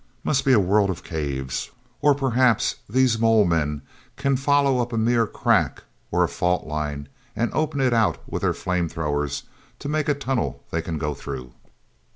Must 0.23 0.43
be 0.45 0.51
a 0.53 0.59
world 0.59 0.89
of 0.89 1.03
caves. 1.03 1.69
Or 2.01 2.15
perhaps 2.15 2.77
these 2.89 3.19
mole 3.19 3.45
men 3.45 3.83
can 4.17 4.35
follow 4.35 4.79
up 4.79 4.91
a 4.91 4.97
mere 4.97 5.27
crack 5.27 5.83
or 6.09 6.23
a 6.23 6.27
fault 6.27 6.65
line 6.65 7.07
and 7.35 7.53
open 7.53 7.79
it 7.79 7.93
out 7.93 8.17
with 8.25 8.41
their 8.41 8.55
flame 8.55 8.89
throwers 8.89 9.43
to 9.77 9.87
make 9.87 10.09
a 10.09 10.15
tunnel 10.15 10.63
they 10.71 10.81
can 10.81 10.97
go 10.97 11.13
through." 11.13 11.51